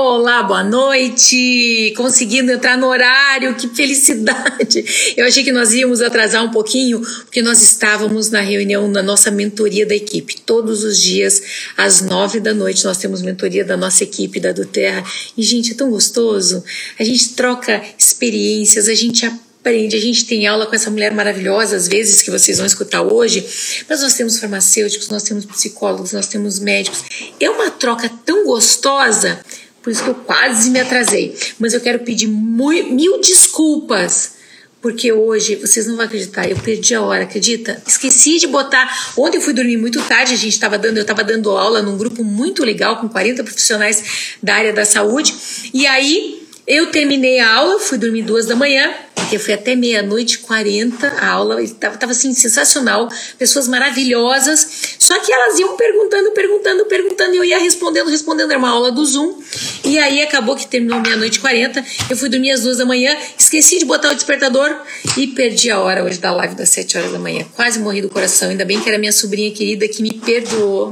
[0.00, 1.92] Olá, boa noite!
[1.96, 4.84] Conseguindo entrar no horário, que felicidade!
[5.16, 9.28] Eu achei que nós íamos atrasar um pouquinho, porque nós estávamos na reunião da nossa
[9.28, 10.40] mentoria da equipe.
[10.42, 11.42] Todos os dias,
[11.76, 15.04] às nove da noite, nós temos mentoria da nossa equipe da do Terra.
[15.36, 16.62] E, gente, é tão gostoso!
[16.96, 21.74] A gente troca experiências, a gente aprende, a gente tem aula com essa mulher maravilhosa,
[21.74, 23.44] às vezes, que vocês vão escutar hoje,
[23.88, 27.02] mas nós temos farmacêuticos, nós temos psicólogos, nós temos médicos.
[27.40, 29.40] É uma troca tão gostosa
[29.88, 31.34] por isso que eu quase me atrasei.
[31.58, 34.36] Mas eu quero pedir mil, desculpas.
[34.82, 37.82] Porque hoje, vocês não vão acreditar, eu perdi a hora, acredita?
[37.86, 39.12] Esqueci de botar.
[39.16, 41.96] Ontem eu fui dormir muito tarde, a gente estava dando, eu estava dando aula num
[41.96, 45.34] grupo muito legal com 40 profissionais da área da saúde.
[45.72, 46.37] E aí
[46.68, 51.28] eu terminei a aula, fui dormir duas da manhã, porque foi até meia-noite, 40 a
[51.28, 53.08] aula, estava tava assim, sensacional,
[53.38, 58.58] pessoas maravilhosas, só que elas iam perguntando, perguntando, perguntando, e eu ia respondendo, respondendo, era
[58.58, 59.40] uma aula do Zoom,
[59.82, 63.78] e aí acabou que terminou meia-noite 40, eu fui dormir às duas da manhã, esqueci
[63.78, 64.74] de botar o despertador
[65.16, 68.10] e perdi a hora hoje da live das sete horas da manhã, quase morri do
[68.10, 70.90] coração, ainda bem que era minha sobrinha querida que me perdoou,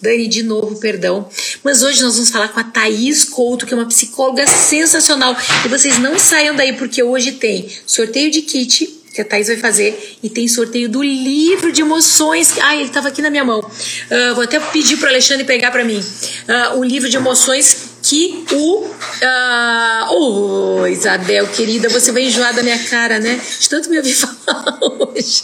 [0.00, 1.28] Dani, de novo, perdão.
[1.62, 5.36] Mas hoje nós vamos falar com a Thaís Couto, que é uma psicóloga sensacional.
[5.64, 9.56] E vocês não saiam daí, porque hoje tem sorteio de kit, que a Thaís vai
[9.56, 12.54] fazer, e tem sorteio do livro de emoções.
[12.62, 13.58] Ah, ele estava aqui na minha mão.
[13.60, 15.98] Uh, vou até pedir para o Alexandre pegar para mim.
[15.98, 18.84] Uh, o livro de emoções que o.
[18.84, 23.38] Uh, oh, Isabel, querida, você vai enjoar da minha cara, né?
[23.60, 25.42] De tanto me ouvir falar hoje.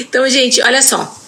[0.00, 1.21] Então, gente, olha só.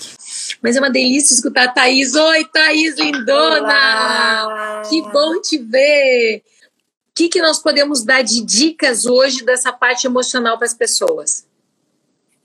[0.64, 2.14] Mas é uma delícia escutar a Thaís.
[2.14, 4.46] Oi, Thaís lindona!
[4.46, 4.82] Olá.
[4.88, 6.38] Que bom te ver!
[6.38, 11.46] O que, que nós podemos dar de dicas hoje dessa parte emocional para as pessoas?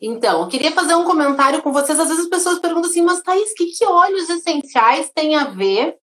[0.02, 1.98] Então, eu queria fazer um comentário com vocês.
[1.98, 5.46] Às vezes as pessoas perguntam assim, mas Thaís, o que, que óleos essenciais tem a
[5.46, 5.96] ver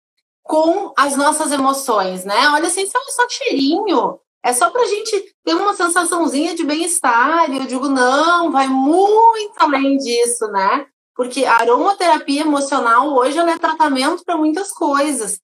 [0.42, 2.48] com as nossas emoções, né?
[2.54, 7.52] Óleo essencial é só cheirinho, é só para a gente ter uma sensaçãozinha de bem-estar.
[7.52, 10.88] E eu digo, não, vai muito além disso, né?
[11.16, 15.40] Porque a aromaterapia emocional hoje é tratamento para muitas coisas.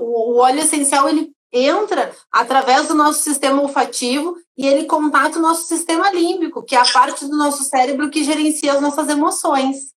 [0.00, 5.42] O, o óleo essencial ele entra através do nosso sistema olfativo e ele contata o
[5.42, 9.92] nosso sistema límbico, que é a parte do nosso cérebro que gerencia as nossas emoções.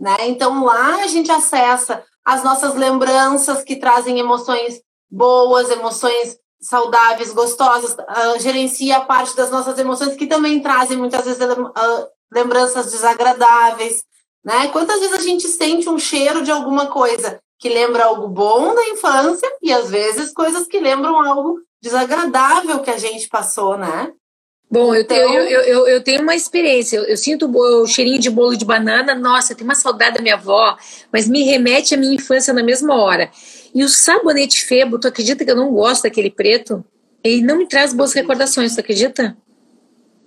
[0.00, 0.16] Né?
[0.28, 4.80] Então lá a gente acessa as nossas lembranças que trazem emoções
[5.10, 11.24] boas, emoções saudáveis, gostosas, uh, gerencia a parte das nossas emoções que também trazem muitas
[11.24, 14.02] vezes uh, lembranças desagradáveis,
[14.44, 14.68] né?
[14.68, 18.88] Quantas vezes a gente sente um cheiro de alguma coisa que lembra algo bom da
[18.88, 24.12] infância e às vezes coisas que lembram algo desagradável que a gente passou, né?
[24.70, 26.96] Bom, eu, tenho, eu, eu, eu, tenho uma experiência.
[26.96, 29.14] Eu, eu sinto o cheirinho de bolo de banana.
[29.14, 30.76] Nossa, eu tenho uma saudade da minha avó,
[31.12, 33.30] mas me remete à minha infância na mesma hora.
[33.74, 36.84] E o sabonete Febo, tu acredita que eu não gosto daquele preto?
[37.22, 39.36] Ele não me traz boas recordações, tu acredita?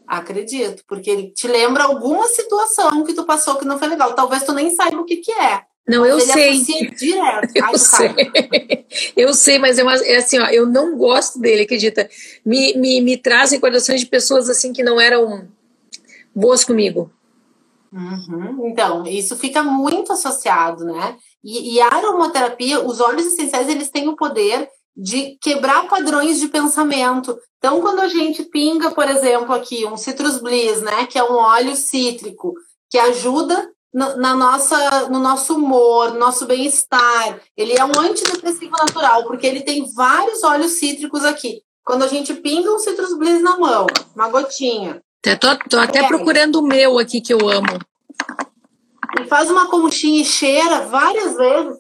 [0.08, 4.14] Acredito, porque ele te lembra alguma situação que tu passou que não foi legal.
[4.14, 5.64] Talvez tu nem saiba o que, que é.
[5.88, 6.64] Não, eu sei.
[6.98, 7.56] Direto.
[7.56, 8.86] Eu Ai, sei.
[9.16, 12.10] eu sei, mas é, uma, é, assim, ó, eu não gosto dele, acredita?
[12.46, 15.48] Me, me, me traz recordações de pessoas assim que não eram
[16.36, 17.10] boas comigo.
[17.92, 18.68] Uhum.
[18.68, 21.16] Então, isso fica muito associado, né?
[21.44, 26.48] E, e a aromaterapia, os óleos essenciais, eles têm o poder de quebrar padrões de
[26.48, 27.38] pensamento.
[27.60, 31.36] Então, quando a gente pinga, por exemplo, aqui um Citrus Bliss, né, que é um
[31.36, 32.56] óleo cítrico,
[32.90, 37.40] que ajuda no, na nossa, no nosso humor, no nosso bem-estar.
[37.56, 41.62] Ele é um antidepressivo natural, porque ele tem vários óleos cítricos aqui.
[41.86, 43.86] Quando a gente pinga um Citrus Bliss na mão,
[44.16, 45.02] uma gotinha.
[45.22, 46.08] Tô, tô até é.
[46.08, 47.80] procurando o meu aqui que eu amo.
[49.22, 51.78] E faz uma conchinha e cheira várias vezes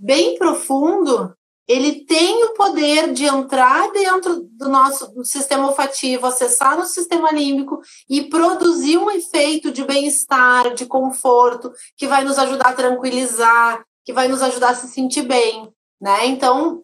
[0.00, 1.34] bem profundo,
[1.68, 7.80] ele tem o poder de entrar dentro do nosso sistema olfativo, acessar no sistema límbico
[8.08, 14.12] e produzir um efeito de bem-estar, de conforto, que vai nos ajudar a tranquilizar, que
[14.12, 15.68] vai nos ajudar a se sentir bem,
[16.00, 16.26] né?
[16.26, 16.82] Então,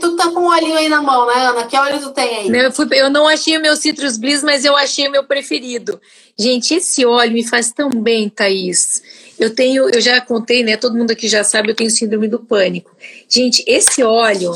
[0.00, 1.66] tu tá com um olhinho aí na mão, né, Ana?
[1.66, 2.48] Que óleo tu tem aí?
[2.48, 6.00] Eu, fui, eu não achei o meu Citrus Bliss, mas eu achei o meu preferido.
[6.38, 9.02] Gente, esse óleo me faz tão bem, Thaís.
[9.38, 10.76] Eu tenho, eu já contei, né?
[10.76, 12.94] Todo mundo aqui já sabe, eu tenho síndrome do pânico.
[13.28, 14.52] Gente, esse óleo,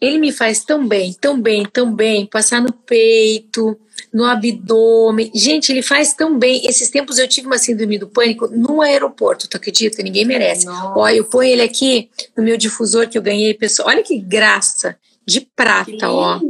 [0.00, 3.78] ele me faz tão bem, tão bem, tão bem, passar no peito,
[4.12, 5.30] no abdômen.
[5.34, 6.64] Gente, ele faz tão bem.
[6.66, 10.02] Esses tempos eu tive uma síndrome do pânico no aeroporto, tu acredita?
[10.02, 10.66] Ninguém merece.
[10.66, 10.98] Nossa.
[10.98, 13.88] Olha, eu ponho ele aqui no meu difusor que eu ganhei, pessoal.
[13.88, 14.96] Olha que graça
[15.26, 16.40] de prata, ó.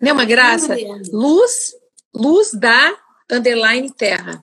[0.00, 0.76] Não é uma graça?
[1.12, 1.74] Luz,
[2.14, 2.94] luz da
[3.30, 4.42] underline terra.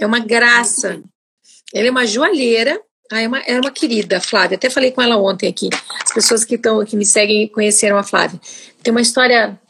[0.00, 1.00] É uma graça.
[1.74, 2.80] Ela é uma joalheira.
[3.12, 4.56] Ah, é uma, é uma querida, Flávia.
[4.56, 5.68] Até falei com ela ontem aqui.
[6.02, 8.40] As pessoas que, estão que me seguem conheceram a Flávia.
[8.82, 9.60] Tem uma história.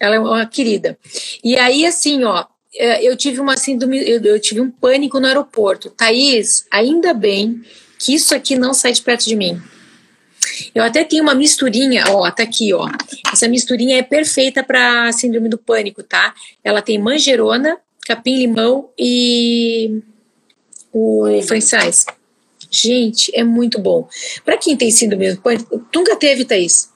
[0.00, 0.98] Ela é uma querida.
[1.44, 5.90] E aí, assim, ó, é, eu tive uma síndrome, eu, tive um pânico no aeroporto.
[5.90, 7.62] Thaís, ainda bem
[7.98, 9.60] que isso aqui não sai de perto de mim.
[10.74, 12.88] Eu até tenho uma misturinha, ó, tá aqui, ó.
[13.32, 16.34] Essa misturinha é perfeita para síndrome do pânico, tá?
[16.64, 20.02] Ela tem manjerona, capim-limão e
[20.92, 22.06] o franchise.
[22.70, 24.08] Gente, é muito bom.
[24.44, 26.90] Para quem tem síndrome do pânico, nunca teve, Thaís?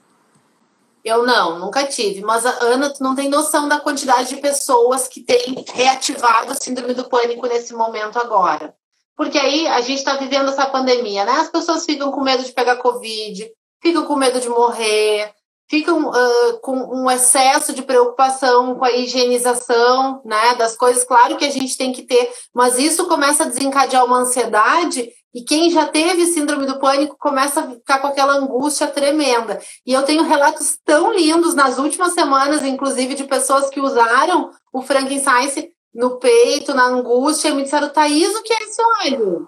[1.05, 2.21] Eu não, nunca tive.
[2.23, 6.55] Mas a Ana, tu não tem noção da quantidade de pessoas que têm reativado a
[6.55, 8.75] síndrome do pânico nesse momento agora.
[9.17, 11.33] Porque aí a gente está vivendo essa pandemia, né?
[11.33, 13.49] As pessoas ficam com medo de pegar Covid,
[13.81, 15.33] ficam com medo de morrer,
[15.69, 21.05] ficam uh, com um excesso de preocupação com a higienização né, das coisas.
[21.05, 25.43] Claro que a gente tem que ter, mas isso começa a desencadear uma ansiedade e
[25.43, 29.61] quem já teve síndrome do pânico começa a ficar com aquela angústia tremenda.
[29.85, 34.81] E eu tenho relatos tão lindos nas últimas semanas, inclusive, de pessoas que usaram o
[34.81, 39.47] Frankenstein no peito, na angústia, e me disseram, Thaís, o que é esse óleo?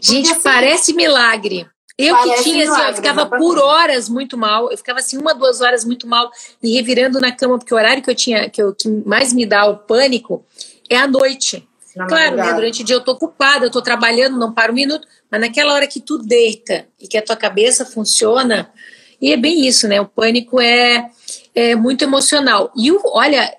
[0.00, 1.68] Gente, Porque, assim, parece milagre.
[1.98, 5.34] Eu Parece que tinha, assim, eu ficava por horas muito mal, eu ficava assim, uma,
[5.34, 6.30] duas horas muito mal,
[6.62, 9.46] me revirando na cama, porque o horário que eu tinha, que, eu, que mais me
[9.46, 10.44] dá o pânico
[10.90, 11.66] é à noite.
[11.96, 14.74] Na claro, né, durante o dia eu tô ocupada, eu tô trabalhando, não paro um
[14.74, 18.70] minuto, mas naquela hora que tu deita e que a tua cabeça funciona,
[19.18, 19.98] e é bem isso, né?
[19.98, 21.10] O pânico é,
[21.54, 22.70] é muito emocional.
[22.76, 23.56] E o, olha,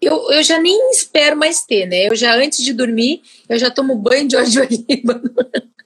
[0.00, 2.08] eu, eu já nem espero mais ter, né?
[2.08, 5.22] Eu já, antes de dormir, eu já tomo banho de óleo de oliva.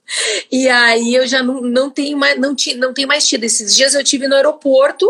[0.50, 3.44] E aí eu já não, não tenho mais, não, não tenho mais tido.
[3.44, 5.08] Esses dias eu tive no aeroporto,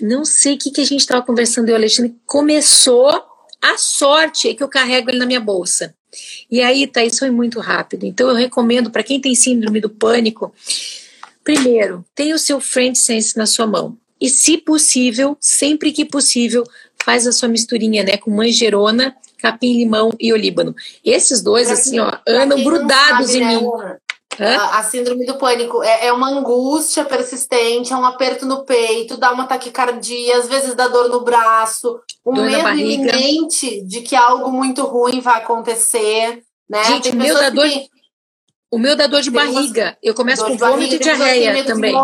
[0.00, 3.08] não sei o que, que a gente estava conversando, eu Alexandre, começou
[3.60, 5.94] a sorte é que eu carrego ele na minha bolsa.
[6.50, 8.04] E aí, tá, isso foi muito rápido.
[8.04, 10.54] Então eu recomendo para quem tem síndrome do pânico,
[11.42, 13.98] primeiro, tenha o seu friend sense na sua mão.
[14.20, 16.64] E se possível, sempre que possível,
[17.02, 20.74] faz a sua misturinha, né, com manjerona capim-limão e olíbano.
[21.04, 23.70] Esses dois, pra assim, quem, ó, andam grudados sabe, em né, mim.
[24.40, 29.16] A, a, síndrome do pânico é, é, uma angústia persistente, é um aperto no peito,
[29.16, 34.14] dá uma taquicardia, às vezes dá dor no braço, um dor medo iminente de que
[34.14, 36.40] algo muito ruim vai acontecer.
[36.68, 36.84] Né?
[36.84, 37.88] Gente, o meu dá dor, tem,
[38.70, 39.96] o meu dá dor de barriga.
[40.02, 41.94] Eu começo com vômito e diarreia também.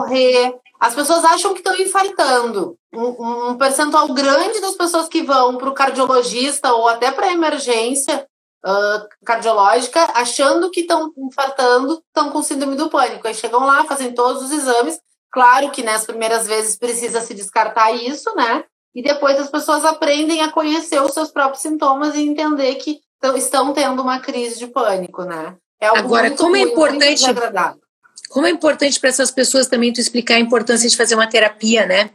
[0.80, 2.76] As pessoas acham que estão infartando.
[2.92, 7.32] Um, um, percentual grande das pessoas que vão para o cardiologista ou até para a
[7.32, 8.26] emergência
[8.64, 13.26] uh, cardiológica, achando que estão infartando, estão com síndrome do pânico.
[13.26, 14.98] Aí chegam lá, fazem todos os exames.
[15.32, 18.64] Claro que nas primeiras vezes precisa se descartar isso, né?
[18.94, 23.00] E depois as pessoas aprendem a conhecer os seus próprios sintomas e entender que
[23.36, 25.56] estão tendo uma crise de pânico, né?
[25.84, 27.24] É Agora, como é importante
[28.34, 31.86] como é importante para essas pessoas também tu explicar a importância de fazer uma terapia,
[31.86, 32.10] né?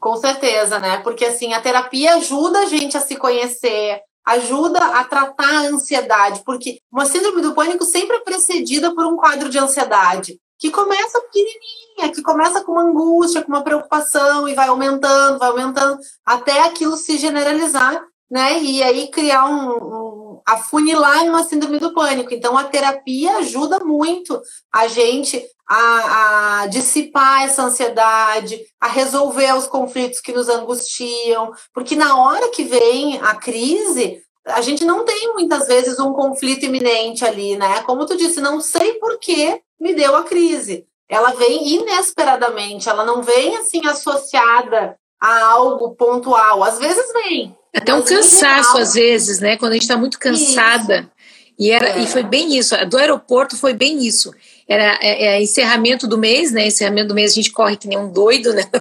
[0.00, 0.98] Com certeza, né?
[0.98, 6.42] Porque assim, a terapia ajuda a gente a se conhecer, ajuda a tratar a ansiedade,
[6.44, 11.20] porque uma síndrome do pânico sempre é precedida por um quadro de ansiedade, que começa
[11.20, 16.62] pequenininha, que começa com uma angústia, com uma preocupação e vai aumentando, vai aumentando, até
[16.62, 18.60] aquilo se generalizar, né?
[18.60, 19.95] E aí criar um, um
[20.44, 22.34] afunilar em uma síndrome do pânico.
[22.34, 24.40] Então, a terapia ajuda muito
[24.72, 31.96] a gente a, a, dissipar essa ansiedade, a resolver os conflitos que nos angustiam, porque
[31.96, 37.24] na hora que vem a crise, a gente não tem muitas vezes um conflito iminente
[37.24, 37.82] ali, né?
[37.82, 40.86] Como tu disse, não sei por que me deu a crise.
[41.08, 46.62] Ela vem inesperadamente, ela não vem assim associada a algo pontual.
[46.62, 49.56] Às vezes vem, até um cansaço, às vezes, né?
[49.58, 51.00] Quando a gente está muito cansada.
[51.00, 51.16] Isso.
[51.58, 52.02] E, era, é.
[52.02, 52.74] e foi bem isso.
[52.86, 54.32] Do aeroporto foi bem isso.
[54.68, 56.66] Era é, é, encerramento do mês, né?
[56.66, 58.62] Encerramento do mês a gente corre que nem um doido, né?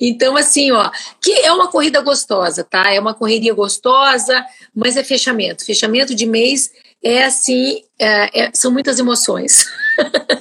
[0.00, 2.92] Então, assim, ó, que é uma corrida gostosa, tá?
[2.92, 5.64] É uma correria gostosa, mas é fechamento.
[5.64, 6.70] Fechamento de mês
[7.02, 9.66] é assim, é, é, são muitas emoções.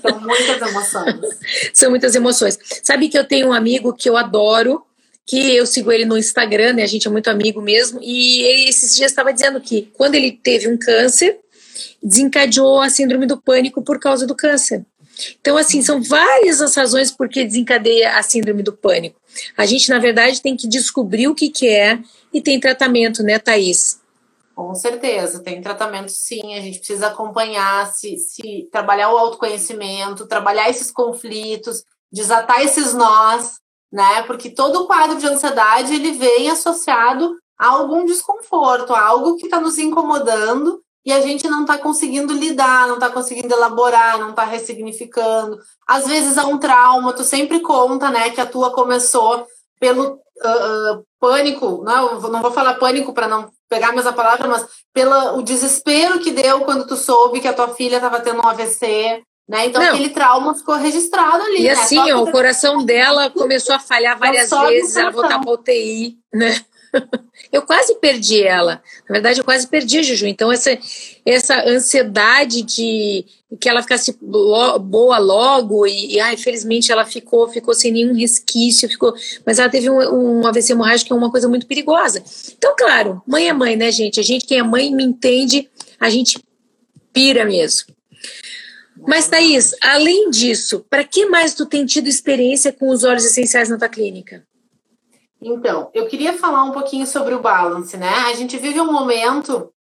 [0.02, 1.40] São muitas emoções.
[1.74, 2.60] são muitas emoções.
[2.84, 4.84] Sabe que eu tenho um amigo que eu adoro,
[5.26, 6.84] que eu sigo ele no Instagram, né?
[6.84, 8.00] A gente é muito amigo mesmo.
[8.02, 11.40] E ele, esses dias estava dizendo que quando ele teve um câncer,
[12.02, 14.86] desencadeou a síndrome do pânico por causa do câncer.
[15.40, 19.20] Então, assim, são várias as razões por que desencadeia a síndrome do pânico.
[19.58, 22.00] A gente, na verdade, tem que descobrir o que, que é
[22.34, 23.99] e tem tratamento, né, Thaís?
[24.60, 26.54] Com certeza, tem tratamento sim.
[26.54, 33.54] A gente precisa acompanhar, se, se trabalhar o autoconhecimento, trabalhar esses conflitos, desatar esses nós,
[33.90, 34.22] né?
[34.24, 39.62] Porque todo quadro de ansiedade ele vem associado a algum desconforto, a algo que está
[39.62, 44.44] nos incomodando e a gente não está conseguindo lidar, não está conseguindo elaborar, não está
[44.44, 45.58] ressignificando.
[45.88, 49.48] Às vezes é um trauma, tu sempre conta, né, que a tua começou
[49.80, 54.48] pelo uh, uh, pânico, não, não vou falar pânico para não pegar a mesma palavra,
[54.48, 58.42] mas pelo o desespero que deu quando tu soube que a tua filha estava tendo
[58.42, 59.68] um AVC, né?
[59.68, 59.90] Então não.
[59.90, 61.62] aquele trauma ficou registrado ali.
[61.62, 61.72] E né?
[61.72, 66.60] assim, ó, o coração dela começou a falhar várias vezes, ela voltar para UTI, né?
[67.52, 68.82] Eu quase perdi ela.
[69.08, 70.28] Na verdade, eu quase perdi a Juju.
[70.28, 70.78] Então, essa,
[71.26, 73.26] essa ansiedade de
[73.60, 78.88] que ela ficasse boa logo, e, e ah, infelizmente ela ficou, ficou sem nenhum resquício,
[78.88, 82.24] ficou, mas ela teve um, um AVC hemorrágico, que é uma coisa muito perigosa.
[82.56, 84.20] Então, claro, mãe é mãe, né, gente?
[84.20, 85.68] A gente, quem é mãe, me entende,
[86.00, 86.38] a gente
[87.12, 87.88] pira mesmo.
[89.08, 93.70] Mas, Thaís, além disso, para que mais tu tem tido experiência com os óleos essenciais
[93.70, 94.44] na tua clínica?
[95.42, 98.10] Então, eu queria falar um pouquinho sobre o balance, né?
[98.28, 99.72] A gente vive um momento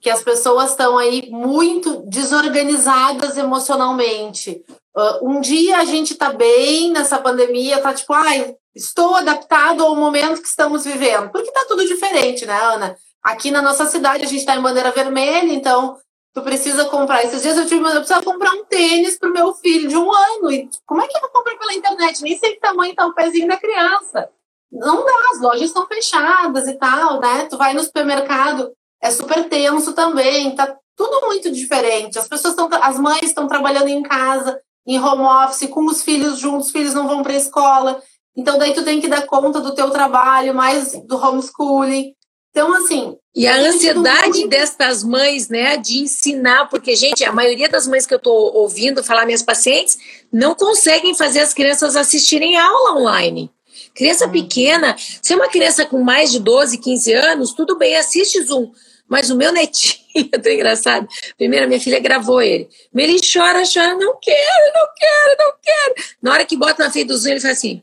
[0.00, 4.62] que as pessoas estão aí muito desorganizadas emocionalmente.
[4.96, 9.96] Uh, um dia a gente está bem nessa pandemia, tá tipo, ai, estou adaptado ao
[9.96, 11.30] momento que estamos vivendo.
[11.30, 12.96] Porque tá tudo diferente, né, Ana?
[13.20, 15.96] Aqui na nossa cidade a gente está em bandeira vermelha, então
[16.32, 17.24] tu precisa comprar.
[17.24, 20.52] Esses dias eu tive, eu preciso comprar um tênis pro meu filho de um ano.
[20.52, 22.22] E como é que eu vou comprar pela internet?
[22.22, 24.30] Nem sei que tamanho tá o pezinho da criança
[24.70, 27.46] não dá, as lojas estão fechadas e tal, né?
[27.48, 28.70] Tu vai no supermercado,
[29.00, 32.18] é super tenso também, tá tudo muito diferente.
[32.18, 36.38] As pessoas estão, as mães estão trabalhando em casa, em home office, com os filhos
[36.38, 38.02] juntos, os filhos não vão para a escola.
[38.36, 42.14] Então daí tu tem que dar conta do teu trabalho, mais do homeschooling.
[42.50, 44.48] Então assim, e a ansiedade muito...
[44.48, 49.04] destas mães, né, de ensinar, porque gente, a maioria das mães que eu estou ouvindo
[49.04, 49.96] falar minhas pacientes
[50.32, 53.50] não conseguem fazer as crianças assistirem aula online.
[53.98, 54.30] Criança hum.
[54.30, 58.70] pequena, se é uma criança com mais de 12, 15 anos, tudo bem, assiste Zoom.
[59.08, 61.08] Mas o meu netinho, tão engraçado.
[61.36, 62.68] Primeiro, minha filha gravou ele.
[62.94, 65.94] Ele chora, chora, não quero, não quero, não quero.
[66.22, 67.82] Na hora que bota na frente do Zoom, ele faz assim.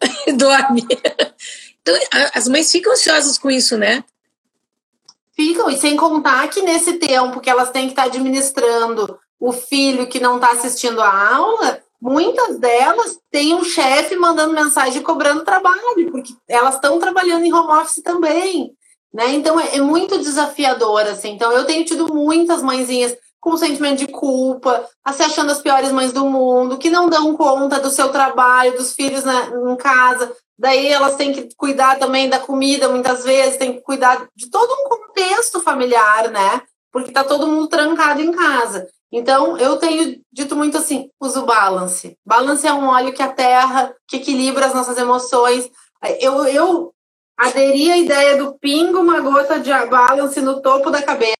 [0.36, 0.86] Dorme.
[1.80, 1.94] Então,
[2.34, 4.04] as mães ficam ansiosas com isso, né?
[5.34, 10.06] Ficam, e sem contar que nesse tempo que elas têm que estar administrando o filho
[10.06, 16.10] que não está assistindo a aula, muitas delas têm um chefe mandando mensagem cobrando trabalho,
[16.10, 18.72] porque elas estão trabalhando em home office também.
[19.12, 19.32] Né?
[19.34, 21.30] Então é, é muito desafiador, assim.
[21.30, 26.12] Então eu tenho tido muitas mãezinhas com sentimento de culpa, se achando as piores mães
[26.12, 30.34] do mundo, que não dão conta do seu trabalho, dos filhos na, em casa.
[30.58, 34.70] Daí elas têm que cuidar também da comida, muitas vezes, têm que cuidar de todo
[34.72, 36.62] um contexto familiar, né?
[36.92, 38.86] Porque tá todo mundo trancado em casa.
[39.16, 42.18] Então, eu tenho dito muito assim: uso balance.
[42.26, 45.70] Balance é um óleo que a terra, que equilibra as nossas emoções.
[46.18, 46.92] Eu, eu
[47.38, 51.32] aderi à ideia do pingo, uma gota de balance no topo da cabeça.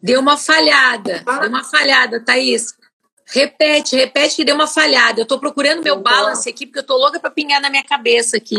[0.00, 1.40] Deu uma falhada, ah.
[1.40, 2.79] deu uma falhada, Thaís.
[3.32, 5.20] Repete, repete que deu uma falhada.
[5.20, 8.36] Eu estou procurando meu balance aqui, porque eu estou louca para pingar na minha cabeça
[8.36, 8.56] aqui.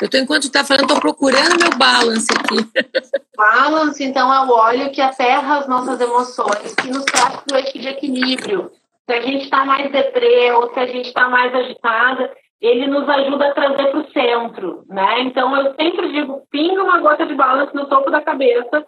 [0.00, 2.56] Eu tô, enquanto está falando, estou procurando meu balance aqui.
[3.36, 7.58] Balance, então, é o óleo que aterra as nossas emoções, que nos traz para o
[7.58, 8.70] eixo de equilíbrio.
[9.06, 13.08] Se a gente está mais deprê ou se a gente está mais agitada, ele nos
[13.08, 15.22] ajuda a trazer para o centro, né?
[15.22, 18.86] Então, eu sempre digo, pinga uma gota de balance no topo da cabeça,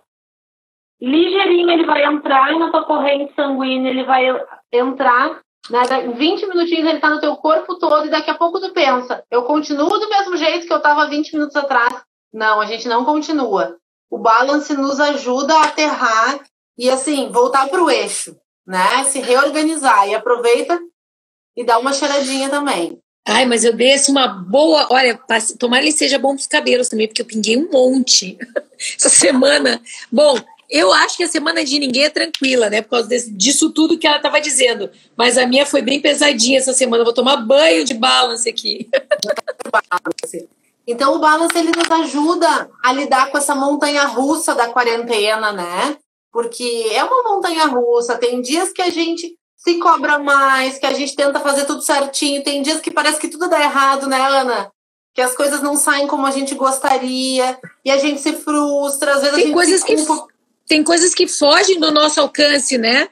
[1.01, 4.25] ligeirinho ele vai entrar na tua corrente sanguínea, ele vai
[4.73, 8.61] entrar, né, em 20 minutinhos ele está no teu corpo todo e daqui a pouco
[8.61, 11.95] tu pensa, eu continuo do mesmo jeito que eu estava 20 minutos atrás.
[12.33, 13.77] Não, a gente não continua.
[14.11, 16.41] O balance nos ajuda a aterrar
[16.79, 18.37] e assim, voltar para o eixo,
[18.67, 19.05] né?
[19.05, 20.79] Se reorganizar e aproveita
[21.57, 22.99] e dá uma cheiradinha também.
[23.27, 24.87] Ai, mas eu assim uma boa.
[24.91, 25.19] Olha,
[25.59, 28.39] tomara que seja bom para os cabelos também, porque eu pinguei um monte
[28.97, 29.81] essa semana.
[30.13, 32.83] Bom, eu acho que a semana de ninguém é tranquila, né?
[32.83, 34.91] Por causa desse, disso tudo que ela estava dizendo.
[35.17, 37.03] Mas a minha foi bem pesadinha essa semana.
[37.03, 38.89] Eu vou tomar banho de balance aqui.
[40.89, 45.97] Então o balance ele nos ajuda a lidar com essa montanha russa da quarentena, né?
[46.31, 48.17] Porque é uma montanha russa.
[48.17, 52.45] Tem dias que a gente se cobra mais, que a gente tenta fazer tudo certinho.
[52.45, 54.71] Tem dias que parece que tudo dá errado, né, Ana?
[55.13, 59.15] Que as coisas não saem como a gente gostaria e a gente se frustra.
[59.15, 59.97] Às vezes Tem a gente coisas que
[60.67, 63.09] tem coisas que fogem do nosso alcance, né?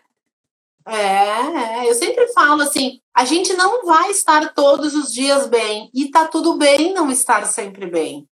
[0.86, 6.10] É, eu sempre falo assim, a gente não vai estar todos os dias bem e
[6.10, 8.28] tá tudo bem não estar sempre bem,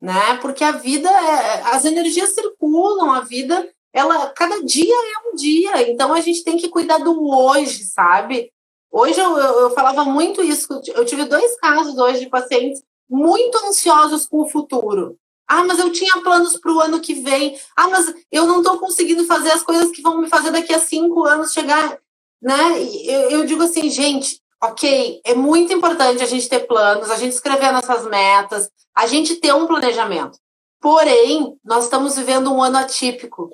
[0.00, 0.36] né?
[0.42, 5.90] Porque a vida, é, as energias circulam, a vida, ela, cada dia é um dia,
[5.90, 8.52] então a gente tem que cuidar do hoje, sabe?
[8.90, 10.66] Hoje eu, eu, eu, falava muito isso.
[10.94, 15.18] Eu tive dois casos hoje de pacientes muito ansiosos com o futuro.
[15.48, 17.58] Ah, mas eu tinha planos para o ano que vem.
[17.74, 20.78] Ah, mas eu não estou conseguindo fazer as coisas que vão me fazer daqui a
[20.78, 21.98] cinco anos chegar.
[22.40, 22.82] Né?
[23.04, 27.32] Eu, eu digo assim, gente, ok, é muito importante a gente ter planos, a gente
[27.32, 30.38] escrever nossas metas, a gente ter um planejamento.
[30.80, 33.48] Porém, nós estamos vivendo um ano atípico.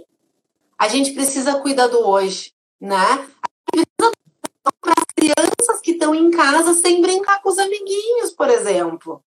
[0.77, 3.29] A gente precisa cuidar do hoje, né?
[4.81, 9.23] Para as crianças que estão em casa sem brincar com os amiguinhos, por exemplo.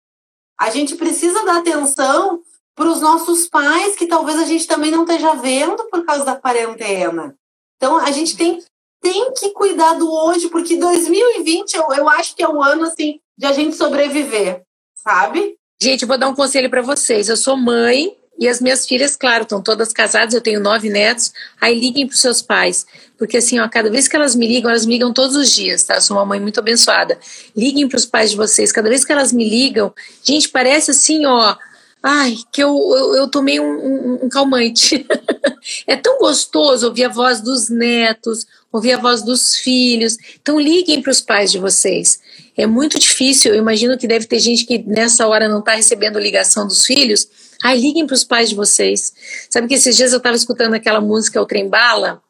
[0.59, 2.41] A gente precisa dar atenção
[2.83, 6.35] para os nossos pais que talvez a gente também não esteja vendo por causa da
[6.35, 7.33] quarentena.
[7.77, 8.59] Então, a gente tem,
[9.01, 13.21] tem que cuidar do hoje, porque 2020 eu, eu acho que é um ano assim
[13.39, 14.63] de a gente sobreviver,
[14.97, 15.55] sabe?
[15.81, 17.29] Gente, vou dar um conselho para vocês.
[17.29, 21.33] Eu sou mãe e as minhas filhas, claro, estão todas casadas, eu tenho nove netos.
[21.61, 22.85] Aí liguem para os seus pais.
[23.17, 25.85] Porque assim, ó, cada vez que elas me ligam, elas me ligam todos os dias,
[25.85, 25.95] tá?
[25.95, 27.17] Eu sou uma mãe muito abençoada.
[27.57, 28.73] Liguem para os pais de vocês.
[28.73, 31.57] Cada vez que elas me ligam, gente, parece assim, ó.
[32.03, 35.07] Ai, que eu, eu, eu tomei um, um, um calmante.
[35.87, 40.17] é tão gostoso ouvir a voz dos netos, ouvir a voz dos filhos.
[40.41, 42.21] Então, liguem para os pais de vocês.
[42.57, 46.19] É muito difícil, eu imagino que deve ter gente que nessa hora não está recebendo
[46.19, 47.29] ligação dos filhos.
[47.63, 49.13] Ai, liguem para os pais de vocês.
[49.49, 52.21] Sabe que esses dias eu estava escutando aquela música O Trem Bala?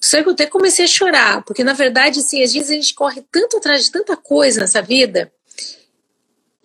[0.00, 2.94] Sabe que eu até comecei a chorar, porque na verdade, assim, às vezes a gente
[2.94, 5.32] corre tanto atrás de tanta coisa nessa vida,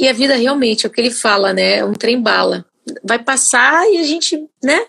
[0.05, 1.77] e a vida realmente, é o que ele fala, né?
[1.77, 2.65] É um trem bala.
[3.03, 4.85] Vai passar e a gente, né?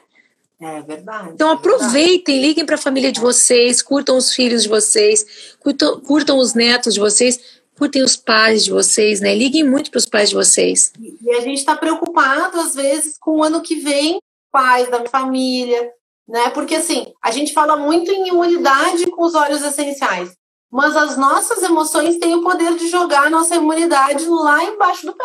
[0.61, 1.31] É verdade.
[1.35, 6.01] Então é aproveitem, liguem para a família de vocês, curtam os filhos de vocês, curtam,
[6.01, 7.41] curtam os netos de vocês,
[7.77, 9.35] curtem os pais de vocês, né?
[9.35, 10.93] Liguem muito para os pais de vocês.
[11.01, 14.21] E a gente está preocupado, às vezes, com o ano que vem,
[14.53, 15.91] pais da família,
[16.29, 16.51] né?
[16.51, 20.31] Porque assim, a gente fala muito em imunidade com os óleos essenciais,
[20.73, 25.13] mas as nossas emoções têm o poder de jogar a nossa imunidade lá embaixo do
[25.13, 25.25] pé.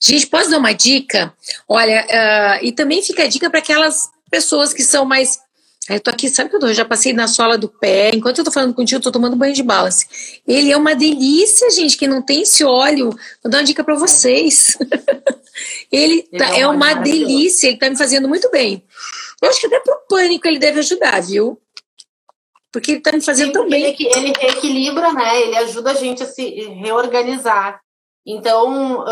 [0.00, 1.34] Gente, posso dar uma dica?
[1.68, 5.40] Olha, uh, e também fica a dica para aquelas pessoas que são mais.
[5.88, 6.68] Eu tô aqui, sabe que eu, tô?
[6.68, 8.10] eu já passei na sola do pé.
[8.14, 10.06] Enquanto eu tô falando contigo, eu tô tomando banho de balance.
[10.46, 11.96] Ele é uma delícia, gente.
[11.96, 13.10] Quem não tem esse óleo,
[13.42, 14.78] vou dar uma dica para vocês.
[15.90, 18.84] ele, tá, é, é uma delícia, ele tá me fazendo muito bem.
[19.42, 21.58] Eu acho que até pro pânico ele deve ajudar, viu?
[22.72, 23.84] Porque ele tá me fazendo Sim, tão bem.
[23.84, 25.42] Ele, ele equilibra, né?
[25.42, 26.42] Ele ajuda a gente a se
[26.82, 27.80] reorganizar.
[28.26, 29.04] Então,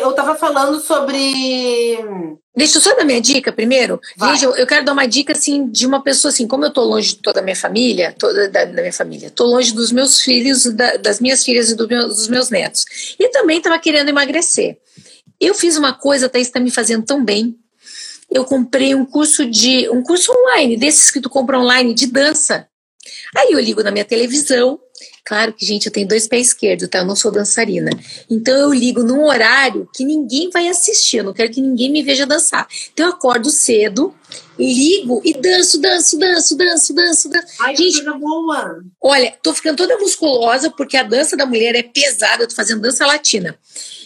[0.00, 1.98] eu estava falando sobre.
[2.56, 4.00] Deixa eu só dar minha dica primeiro.
[4.20, 7.10] Gente, eu, quero dar uma dica assim de uma pessoa assim, como eu tô longe
[7.10, 10.64] de toda a minha família, toda da, da minha família, tô longe dos meus filhos,
[10.74, 12.84] da, das minhas filhas e do meu, dos meus netos.
[13.18, 14.78] E também estava querendo emagrecer.
[15.40, 17.56] Eu fiz uma coisa, Thaís está me fazendo tão bem.
[18.30, 22.66] Eu comprei um curso de um curso online, desses que tu compra online de dança.
[23.36, 24.78] Aí eu ligo na minha televisão,
[25.24, 26.98] Claro que, gente, eu tenho dois pés esquerdos, tá?
[26.98, 27.90] Eu não sou dançarina.
[28.28, 32.02] Então eu ligo num horário que ninguém vai assistir, eu não quero que ninguém me
[32.02, 32.66] veja dançar.
[32.92, 34.14] Então eu acordo cedo,
[34.58, 37.46] ligo e danço, danço, danço, danço, danço, danço.
[37.60, 38.82] Ai, gente, que boa!
[39.00, 42.82] Olha, tô ficando toda musculosa porque a dança da mulher é pesada, eu tô fazendo
[42.82, 43.56] dança latina.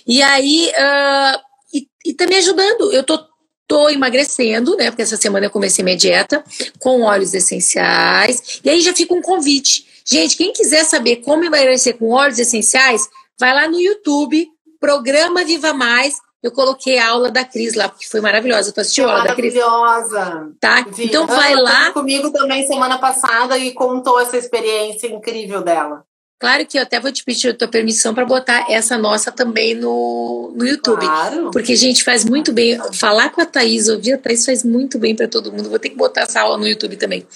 [0.07, 1.41] E aí, uh,
[1.73, 2.93] e, e tá me ajudando.
[2.93, 3.19] Eu tô
[3.67, 4.91] Tô emagrecendo, né?
[4.91, 6.45] Porque essa semana eu comecei minha dieta
[6.79, 8.61] com óleos essenciais.
[8.63, 9.87] E aí já fica um convite.
[10.05, 14.47] Gente, quem quiser saber como emagrecer com óleos essenciais, vai lá no YouTube,
[14.79, 16.17] Programa Viva Mais.
[16.43, 18.71] Eu coloquei a aula da Cris lá, porque foi maravilhosa.
[18.71, 19.55] Tu assistiu a aula da Cris?
[19.55, 20.53] Maravilhosa.
[20.61, 20.85] Tá?
[20.87, 21.07] Vi.
[21.07, 21.91] Então vai lá.
[21.93, 26.05] comigo também semana passada e contou essa experiência incrível dela.
[26.45, 29.75] Claro que eu até vou te pedir a tua permissão para botar essa nossa também
[29.75, 31.01] no, no YouTube.
[31.01, 31.51] Claro.
[31.51, 32.79] Porque, a gente, faz muito bem.
[32.93, 35.71] Falar com a Thaís, ouvir a Thaís faz muito bem para todo mundo.
[35.71, 37.27] Vou ter que botar essa aula no YouTube também.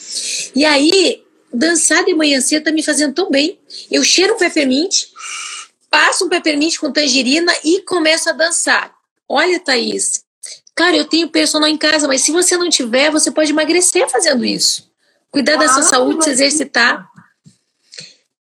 [0.55, 3.59] E aí, dançar de manhã cedo tá me fazendo tão bem.
[3.90, 5.05] Eu cheiro um peppermint,
[5.90, 8.92] passo um peppermint com tangerina e começo a dançar.
[9.27, 10.23] Olha, Thaís,
[10.75, 14.44] cara, eu tenho personal em casa, mas se você não tiver, você pode emagrecer fazendo
[14.44, 14.87] isso.
[15.31, 17.09] Cuidar ah, da sua saúde, se exercitar.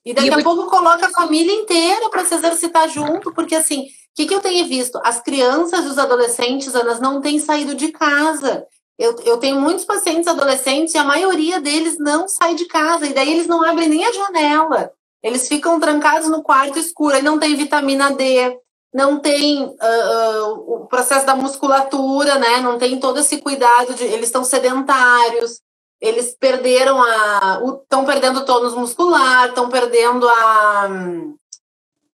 [0.08, 3.82] E daqui e a pouco coloca a família inteira para se exercitar junto, porque assim,
[3.82, 4.98] o que, que eu tenho visto?
[5.04, 8.65] As crianças e os adolescentes, elas não têm saído de casa.
[8.98, 13.13] Eu, eu tenho muitos pacientes adolescentes e a maioria deles não sai de casa, e
[13.13, 14.93] daí eles não abrem nem a janela.
[15.22, 18.58] Eles ficam trancados no quarto escuro, aí não tem vitamina D,
[18.93, 22.62] não tem uh, uh, o processo da musculatura, né?
[22.62, 24.06] Não tem todo esse cuidado de.
[24.06, 25.60] Eles estão sedentários,
[26.02, 27.62] eles perderam a.
[27.82, 30.90] estão perdendo o tônus muscular, estão perdendo a,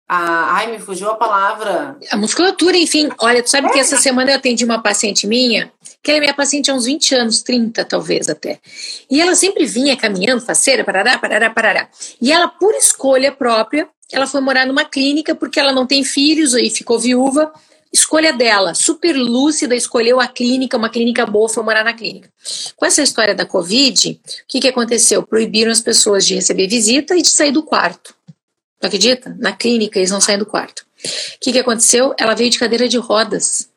[0.08, 1.98] a, ai, me fugiu a palavra.
[2.12, 3.10] A musculatura, enfim.
[3.20, 3.72] Olha, tu sabe é.
[3.72, 6.86] que essa semana eu atendi uma paciente minha, que ela é minha paciente há uns
[6.86, 8.60] 20 anos, 30 talvez até.
[9.10, 11.90] E ela sempre vinha caminhando, faceira, parará, parará, parará.
[12.22, 16.54] E ela, por escolha própria, ela foi morar numa clínica porque ela não tem filhos
[16.54, 17.52] e ficou viúva.
[17.94, 22.28] Escolha dela, super lúcida, escolheu a clínica, uma clínica boa, foi morar na clínica.
[22.76, 25.22] Com essa história da Covid, o que, que aconteceu?
[25.22, 28.16] Proibiram as pessoas de receber visita e de sair do quarto.
[28.82, 29.36] Não acredita?
[29.40, 30.80] Na clínica eles não saem do quarto.
[30.80, 32.16] O que, que aconteceu?
[32.18, 33.70] Ela veio de cadeira de rodas.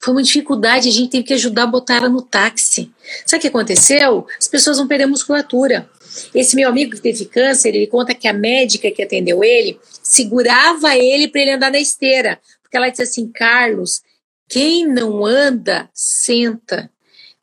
[0.00, 2.92] Foi uma dificuldade, a gente teve que ajudar a botar ela no táxi.
[3.24, 4.26] Sabe o que aconteceu?
[4.38, 5.90] As pessoas vão perder musculatura.
[6.34, 10.96] Esse meu amigo que teve câncer, ele conta que a médica que atendeu ele segurava
[10.96, 12.38] ele para ele andar na esteira.
[12.66, 14.02] Porque ela disse assim: Carlos,
[14.48, 16.90] quem não anda, senta.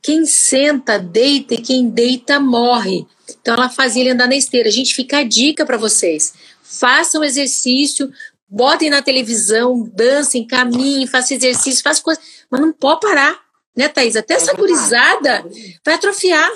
[0.01, 3.07] Quem senta, deita, e quem deita, morre.
[3.41, 4.67] Então ela fazia ele andar na esteira.
[4.67, 6.33] A gente fica a dica para vocês.
[6.61, 8.11] Façam exercício,
[8.49, 13.39] botem na televisão, dancem, caminhem, façam exercício, façam coisas, mas não pode parar,
[13.75, 14.17] né, Thaís?
[14.17, 15.45] Até é essa gurizada
[15.85, 16.51] vai atrofiar.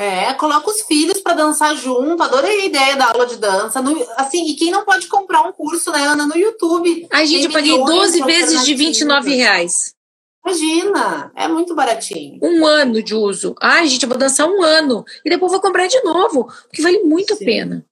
[0.00, 2.22] É, coloca os filhos para dançar junto.
[2.22, 3.82] Adorei a ideia da aula de dança.
[3.82, 7.06] No, assim, e quem não pode comprar um curso, né, Ana, no YouTube?
[7.10, 9.94] A gente, eu paguei 12 vezes de 29 reais.
[10.42, 12.38] Imagina, é muito baratinho.
[12.42, 13.54] Um ano de uso.
[13.60, 15.04] Ai, gente, eu vou dançar um ano.
[15.22, 17.44] E depois vou comprar de novo, porque vale muito Sim.
[17.44, 17.84] a pena.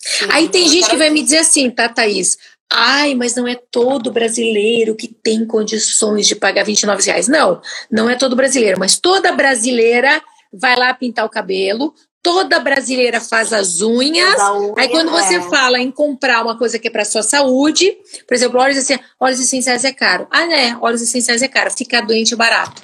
[0.00, 2.38] Sim, Aí tem gente que vai me dizer assim, tá, Thaís?
[2.72, 7.28] Ai, mas não é todo brasileiro que tem condições de pagar 29 reais.
[7.28, 10.20] Não, não é todo brasileiro, mas toda brasileira
[10.52, 14.40] vai lá pintar o cabelo, toda brasileira faz as unhas.
[14.40, 15.42] Unha, aí quando você é.
[15.42, 19.40] fala em comprar uma coisa que é para sua saúde, por exemplo, óleos, essenciais, óleos
[19.40, 20.26] essenciais é caro.
[20.30, 20.78] Ah, né?
[20.80, 22.82] Óleos essenciais é caro, ficar doente é barato,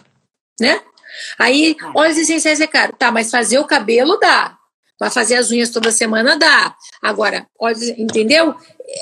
[0.60, 0.80] né?
[1.38, 1.98] Aí, é.
[1.98, 2.94] óleos essenciais é caro.
[2.98, 4.56] Tá, mas fazer o cabelo dá.
[4.98, 6.74] Vai fazer as unhas toda semana dá.
[7.00, 8.54] Agora, óleos, entendeu?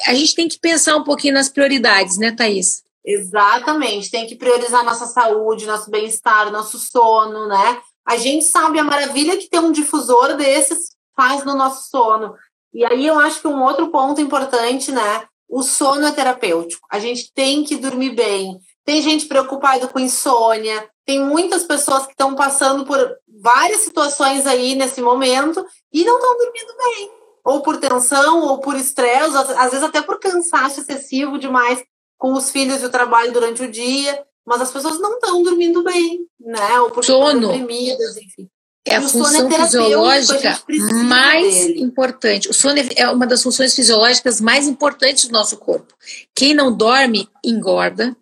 [0.06, 2.84] A gente tem que pensar um pouquinho nas prioridades, né, Thaís?
[3.02, 7.80] Exatamente, tem que priorizar nossa saúde, nosso bem-estar, nosso sono, né?
[8.06, 12.34] A gente sabe a maravilha que ter um difusor desses faz no nosso sono.
[12.72, 15.26] E aí eu acho que um outro ponto importante, né?
[15.48, 16.86] O sono é terapêutico.
[16.90, 18.60] A gente tem que dormir bem.
[18.84, 22.98] Tem gente preocupada com insônia, tem muitas pessoas que estão passando por
[23.40, 27.10] várias situações aí nesse momento e não estão dormindo bem.
[27.44, 31.82] Ou por tensão, ou por estresse, às vezes até por cansaço excessivo demais
[32.16, 35.82] com os filhos e o trabalho durante o dia mas as pessoas não estão dormindo
[35.82, 36.80] bem, né?
[36.80, 37.48] Ou porque sono.
[37.48, 38.48] deprimidas, enfim.
[38.88, 40.62] É a função é fisiológica
[41.04, 41.80] mais dele.
[41.82, 42.48] importante.
[42.48, 45.92] O sono é uma das funções fisiológicas mais importantes do nosso corpo.
[46.32, 48.16] Quem não dorme, engorda.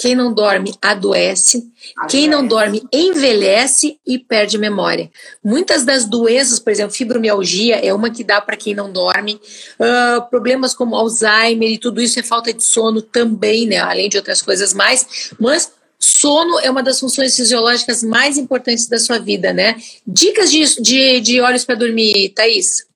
[0.00, 1.70] Quem não dorme adoece,
[2.08, 5.10] quem não dorme envelhece e perde memória.
[5.44, 9.38] Muitas das doenças, por exemplo, fibromialgia é uma que dá para quem não dorme.
[9.78, 13.76] Uh, problemas como Alzheimer e tudo isso é falta de sono também, né?
[13.76, 15.34] Além de outras coisas mais.
[15.38, 19.76] Mas sono é uma das funções fisiológicas mais importantes da sua vida, né?
[20.06, 22.86] Dicas de, de, de olhos para dormir, Thaís?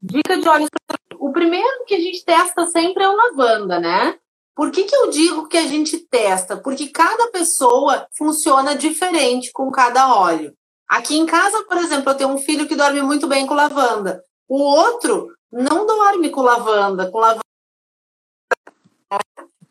[0.00, 1.22] Dica de olhos para dormir.
[1.22, 4.14] O primeiro que a gente testa sempre é o lavanda, né?
[4.56, 6.56] Por que, que eu digo que a gente testa?
[6.56, 10.54] Porque cada pessoa funciona diferente com cada óleo.
[10.88, 14.24] Aqui em casa, por exemplo, eu tenho um filho que dorme muito bem com lavanda.
[14.48, 17.42] O outro não dorme com lavanda, com lavanda.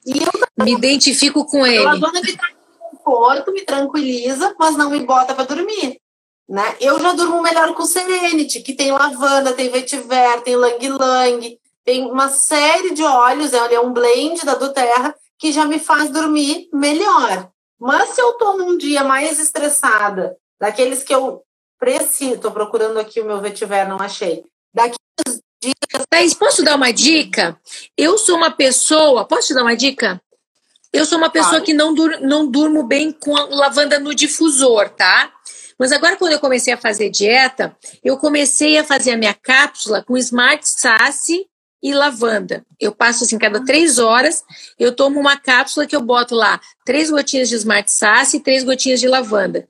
[0.06, 1.80] E eu me identifico com ele.
[1.80, 2.56] A lavanda me traz
[2.92, 6.00] conforto, me tranquiliza, mas não me bota para dormir.
[6.48, 6.76] Né?
[6.80, 12.30] Eu já durmo melhor com Serenity, que tem lavanda, tem vetiver, tem lang-lang, tem uma
[12.30, 17.50] série de óleos, é um blend da do Terra, que já me faz dormir melhor.
[17.80, 21.44] Mas se eu estou num dia mais estressada, daqueles que eu
[21.80, 24.44] preciso, estou procurando aqui o meu vetiver, não achei.
[24.74, 26.06] Daqueles dias.
[26.10, 27.60] Thaís, posso dar uma dica?
[27.96, 29.26] Eu sou uma pessoa.
[29.26, 30.20] Posso te dar uma dica?
[30.92, 35.32] Eu sou uma pessoa que não, dur não durmo bem com lavanda no difusor, tá?
[35.78, 40.02] Mas agora, quando eu comecei a fazer dieta, eu comecei a fazer a minha cápsula
[40.04, 41.46] com Smart Sassy
[41.86, 42.66] e lavanda.
[42.80, 44.44] Eu passo assim, cada três horas,
[44.80, 48.64] eu tomo uma cápsula que eu boto lá três gotinhas de Smart Sass e três
[48.64, 49.70] gotinhas de lavanda.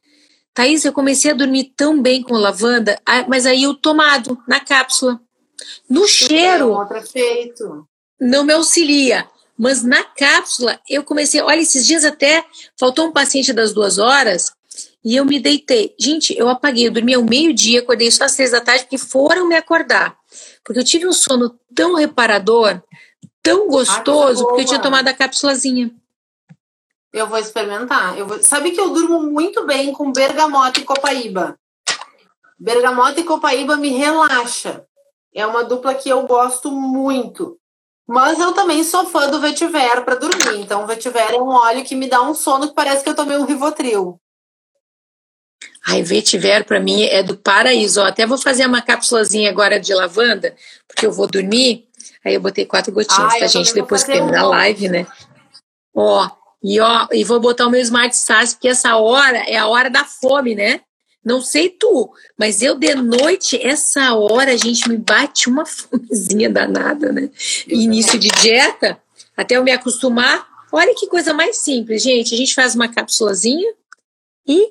[0.53, 2.97] Thaís, eu comecei a dormir tão bem com lavanda,
[3.27, 5.19] mas aí eu tomado na cápsula.
[5.89, 6.69] No cheiro.
[6.69, 7.85] Outro efeito.
[8.17, 9.27] Não me auxilia.
[9.57, 11.41] Mas na cápsula, eu comecei.
[11.41, 12.45] Olha, esses dias até
[12.79, 14.53] faltou um paciente das duas horas
[15.03, 15.93] e eu me deitei.
[15.99, 19.49] Gente, eu apaguei, eu dormi ao meio-dia, acordei só às três da tarde, porque foram
[19.49, 20.17] me acordar.
[20.63, 22.81] Porque eu tive um sono tão reparador,
[23.41, 25.91] tão gostoso, porque eu tinha tomado a cápsulazinha.
[27.13, 28.17] Eu vou experimentar.
[28.17, 28.43] Eu vou...
[28.43, 31.57] Sabe que eu durmo muito bem com bergamota e copaíba.
[32.59, 34.85] Bergamota e copaíba me relaxa.
[35.33, 37.57] É uma dupla que eu gosto muito.
[38.07, 40.61] Mas eu também sou fã do vetiver para dormir.
[40.61, 43.15] Então, o vetiver é um óleo que me dá um sono que parece que eu
[43.15, 44.19] tomei um Rivotril.
[45.87, 48.01] Ai, vetiver para mim é do paraíso.
[48.01, 50.55] Ó, até vou fazer uma cápsulazinha agora de lavanda,
[50.87, 51.87] porque eu vou dormir.
[52.23, 55.05] Aí eu botei quatro gotinhas Ai, pra gente depois que terminar a live, né?
[55.93, 56.27] Ó,
[56.63, 59.89] e ó, e vou botar o meu Smart Sass, porque essa hora é a hora
[59.89, 60.81] da fome, né?
[61.23, 66.49] Não sei tu, mas eu de noite, essa hora, a gente me bate uma fomezinha
[66.49, 67.29] danada, né?
[67.67, 68.99] Início de dieta,
[69.35, 70.47] até eu me acostumar.
[70.71, 72.33] Olha que coisa mais simples, gente.
[72.33, 73.73] A gente faz uma cápsulazinha
[74.47, 74.67] e.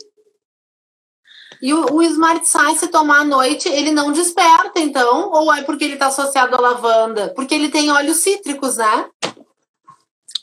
[1.65, 5.31] E o, o Smart Science, se tomar à noite, ele não desperta, então?
[5.33, 7.33] Ou é porque ele está associado à lavanda?
[7.35, 9.07] Porque ele tem óleos cítricos, né?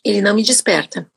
[0.04, 1.08] Ele não me desperta.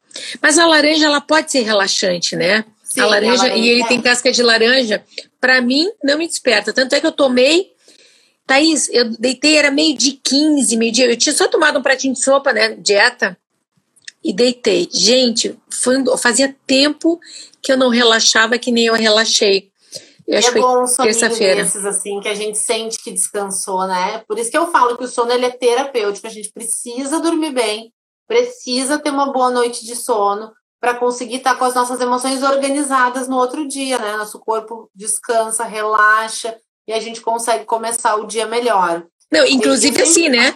[0.43, 2.67] Mas a laranja, ela pode ser relaxante, né?
[2.85, 3.87] Sim, a laranja, laranja, e ele é.
[3.87, 5.03] tem casca de laranja,
[5.41, 6.71] para mim não me desperta.
[6.71, 7.71] Tanto é que eu tomei,
[8.47, 11.07] Thaís, eu deitei, era meio de 15, meio dia.
[11.07, 12.77] Eu tinha só tomado um pratinho de sopa, né?
[12.77, 13.39] Dieta.
[14.23, 14.87] E deitei.
[14.93, 17.19] Gente, foi, fazia tempo
[17.63, 19.73] que eu não relaxava que nem eu relaxei.
[20.27, 21.63] Eu acho é bom um terça-feira.
[21.63, 24.23] desses, assim, que a gente sente que descansou, né?
[24.27, 26.27] Por isso que eu falo que o sono ele é terapêutico.
[26.27, 27.93] A gente precisa dormir bem,
[28.27, 30.51] precisa ter uma boa noite de sono,
[30.85, 34.19] para conseguir estar tá com as nossas emoções organizadas no outro dia, né?
[34.19, 36.55] Nosso corpo descansa, relaxa
[36.87, 39.03] e a gente consegue começar o dia melhor.
[39.33, 40.55] Não, inclusive assim, né?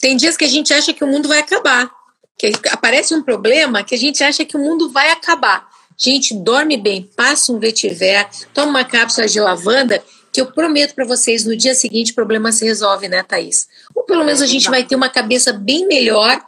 [0.00, 1.90] Tem dias que a gente acha que o mundo vai acabar,
[2.38, 5.68] que aparece um problema que a gente acha que o mundo vai acabar.
[5.96, 11.06] Gente, dorme bem, passa um vetiver, toma uma cápsula de lavanda, que eu prometo para
[11.06, 13.66] vocês, no dia seguinte o problema se resolve, né, Thaís?
[13.94, 16.38] Ou pelo menos a gente vai ter uma cabeça bem melhor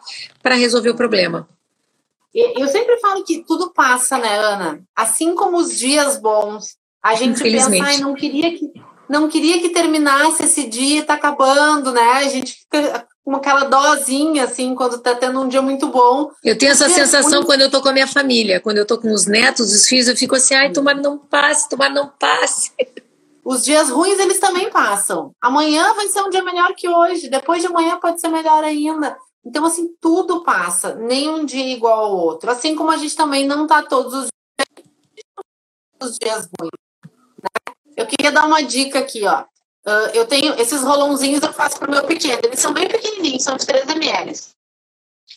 [0.43, 1.49] para resolver o problema.
[2.35, 4.83] Eu sempre falo que tudo passa, né, Ana?
[4.95, 8.71] Assim como os dias bons, a gente pensa, ai, não queria que
[9.09, 12.13] não queria que terminasse esse dia, tá acabando, né?
[12.13, 16.31] A gente fica com aquela dozinha, assim, quando tá tendo um dia muito bom.
[16.43, 19.13] Eu tenho essa sensação quando eu tô com a minha família, quando eu tô com
[19.13, 22.73] os netos, os filhos, eu fico assim, ai, tomara não passe, tomara não passe.
[23.45, 25.33] Os dias ruins, eles também passam.
[25.43, 29.15] Amanhã vai ser um dia melhor que hoje, depois de amanhã pode ser melhor ainda.
[29.45, 32.51] Então, assim, tudo passa, nenhum dia é igual ao outro.
[32.51, 36.71] Assim como a gente também não está todos os dias, os dias ruins.
[37.43, 37.75] Né?
[37.95, 39.45] Eu queria dar uma dica aqui, ó.
[39.89, 42.41] Uh, eu tenho esses rolãozinhos eu faço para o meu pequeno.
[42.45, 44.33] Eles são bem pequenininhos, são de 3 ml.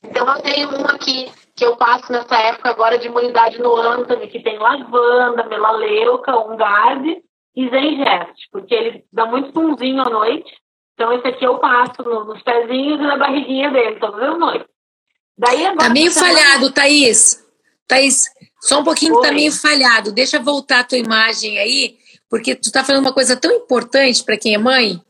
[0.04, 4.28] Então eu tenho um aqui que eu passo nessa época agora de imunidade no Anthony,
[4.28, 7.22] que tem lavanda, melaleuca, ungarde
[7.56, 10.52] e zengeste, porque ele dá muito punzinho à noite
[11.02, 14.68] então, esse aqui eu passo nos pezinhos e na barriguinha dele, todas as noites.
[15.36, 16.74] Daí agora, tá meio falhado, vai...
[16.74, 17.44] Thaís.
[17.88, 18.26] Thaís,
[18.62, 19.22] só um pouquinho Oi.
[19.22, 20.12] que tá meio falhado.
[20.12, 21.98] Deixa eu voltar a tua imagem aí,
[22.32, 25.04] porque tu tá falando uma coisa tão importante para quem é mãe.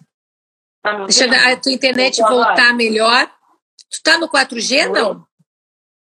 [0.81, 3.31] Tá Deixa a tua internet voltar melhor.
[3.91, 4.89] Tu tá no 4G, Oi.
[4.89, 5.27] não?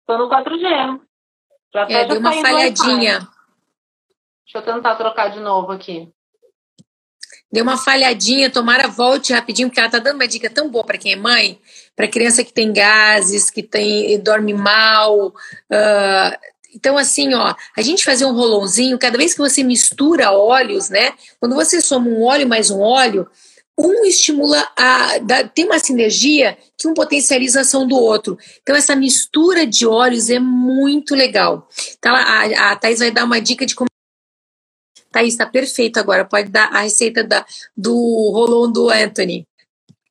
[0.05, 1.01] Tô no 4G.
[1.73, 3.27] Já é, deu uma falhadinha.
[4.45, 6.13] Deixa eu tentar trocar de novo aqui
[7.51, 10.97] deu uma falhadinha, tomara volte rapidinho, porque ela tá dando uma dica tão boa para
[10.97, 11.59] quem é mãe,
[11.95, 15.27] para criança que tem gases, que tem dorme mal.
[15.27, 16.37] Uh,
[16.73, 21.13] então, assim, ó, a gente fazer um rolãozinho, cada vez que você mistura óleos, né?
[21.39, 23.27] Quando você soma um óleo mais um óleo,
[23.77, 25.17] um estimula a.
[25.19, 28.37] Dá, tem uma sinergia que um potencializa a ação do outro.
[28.61, 31.67] Então, essa mistura de óleos é muito legal.
[31.97, 33.89] Então, a, a Thais vai dar uma dica de como
[35.11, 36.25] Thaís, está perfeito agora.
[36.25, 37.93] Pode dar a receita da, do
[38.31, 39.47] rolão do Anthony.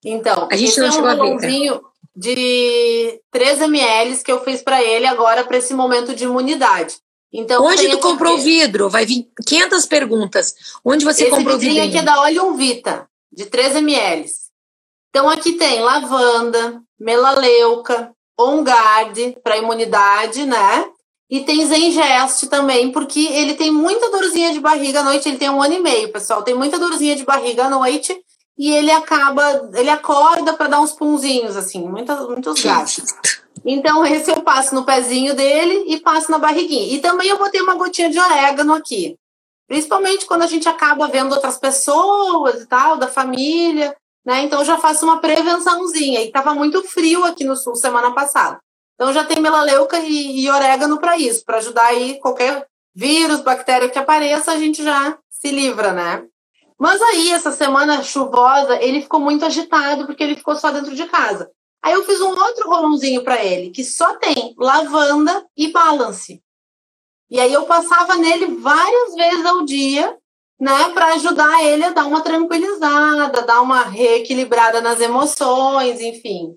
[0.05, 1.88] Então, a gente não é um chegou rolãozinho a ver.
[2.18, 6.96] De 3 ml que eu fiz para ele agora para esse momento de imunidade.
[7.33, 8.90] Então, Onde tu comprou o vidro?
[8.90, 10.54] Vai vir 500 perguntas.
[10.85, 11.76] Onde você Esse comprou o vidro?
[11.76, 14.28] Esse aqui é da Oleum Vita, de 3 ml.
[15.11, 20.87] Então, aqui tem lavanda, melaleuca, on guard para imunidade, né?
[21.31, 25.28] E tem Zengest também, porque ele tem muita dorzinha de barriga à noite.
[25.28, 26.42] Ele tem um ano e meio, pessoal.
[26.42, 28.18] Tem muita dorzinha de barriga à noite.
[28.59, 33.05] E ele acaba, ele acorda para dar uns punzinhos, assim, muitas, muitos gatos.
[33.64, 36.92] Então, esse eu passo no pezinho dele e passo na barriguinha.
[36.94, 39.16] E também eu botei uma gotinha de orégano aqui.
[39.68, 43.94] Principalmente quando a gente acaba vendo outras pessoas e tal, da família,
[44.27, 44.42] né?
[44.42, 46.23] Então, eu já faço uma prevençãozinha.
[46.23, 48.59] E tava muito frio aqui no sul semana passada.
[48.99, 53.88] Então já tem melaleuca e, e orégano para isso, para ajudar aí qualquer vírus, bactéria
[53.88, 56.27] que apareça, a gente já se livra, né?
[56.79, 61.07] Mas aí, essa semana chuvosa, ele ficou muito agitado porque ele ficou só dentro de
[61.07, 61.51] casa.
[61.83, 66.41] Aí eu fiz um outro rolãozinho para ele, que só tem lavanda e balance.
[67.31, 70.17] E aí eu passava nele várias vezes ao dia,
[70.59, 76.57] né, para ajudar ele a dar uma tranquilizada, dar uma reequilibrada nas emoções, enfim.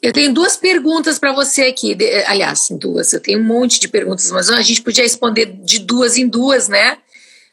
[0.00, 1.96] Eu tenho duas perguntas para você aqui.
[2.26, 3.12] Aliás, duas.
[3.12, 6.68] Eu tenho um monte de perguntas, mas a gente podia responder de duas em duas,
[6.68, 6.98] né?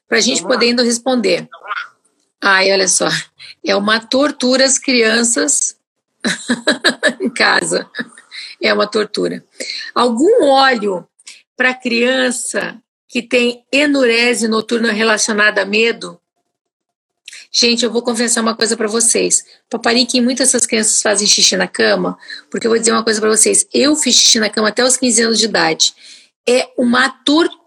[0.08, 1.48] Para a gente podendo responder.
[2.42, 3.08] Ai, olha só.
[3.66, 5.78] É uma tortura as crianças
[7.22, 7.90] em casa.
[8.62, 9.44] É uma tortura.
[9.96, 11.08] Algum óleo
[11.56, 16.20] para criança que tem enurese noturna relacionada a medo?
[17.52, 19.46] Gente, eu vou confessar uma coisa para vocês.
[19.70, 22.18] Paparique, muitas dessas crianças fazem xixi na cama,
[22.50, 23.66] porque eu vou dizer uma coisa para vocês.
[23.72, 25.94] Eu fiz xixi na cama até os 15 anos de idade.
[26.48, 27.63] É uma tortura